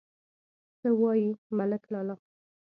_څه 0.79 0.89
وايې، 0.99 1.29
ملک 1.57 1.83
لالا! 1.91 2.15